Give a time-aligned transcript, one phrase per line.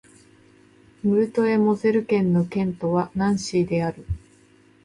[1.03, 4.03] ムルト＝エ＝モゼル県の県都はナンシーである